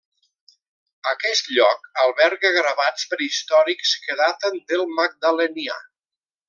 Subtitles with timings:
[1.11, 5.81] Aquest lloc alberga gravats prehistòrics que daten del Magdalenià.